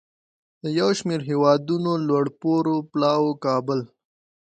د 0.63 0.65
یو 0.79 0.89
شمیر 0.99 1.21
هیوادونو 1.29 1.91
لوړپوړو 2.07 2.75
پلاوو 2.91 3.39
کابل 3.45 3.79